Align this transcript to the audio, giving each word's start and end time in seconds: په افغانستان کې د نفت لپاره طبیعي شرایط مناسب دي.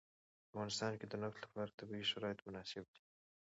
په 0.03 0.45
افغانستان 0.53 0.91
کې 0.99 1.05
د 1.07 1.13
نفت 1.23 1.39
لپاره 1.45 1.75
طبیعي 1.79 2.05
شرایط 2.11 2.39
مناسب 2.47 2.85
دي. 2.93 3.01